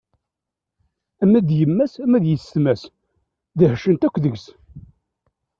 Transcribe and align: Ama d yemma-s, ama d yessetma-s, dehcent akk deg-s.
Ama 1.23 1.39
d 1.47 1.49
yemma-s, 1.59 1.93
ama 2.03 2.17
d 2.23 2.25
yessetma-s, 2.27 2.83
dehcent 3.57 4.05
akk 4.07 4.15
deg-s. 4.23 4.45